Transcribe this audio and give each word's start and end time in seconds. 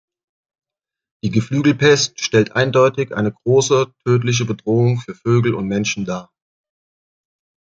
Die 1.23 1.29
Geflügelpest 1.29 2.21
stellt 2.21 2.55
eindeutig 2.55 3.13
eine 3.15 3.31
große 3.31 3.93
tödliche 4.03 4.45
Bedrohung 4.45 4.97
für 4.97 5.13
Vögel 5.13 5.53
und 5.53 5.67
Menschen 5.67 6.05
dar. 6.05 6.31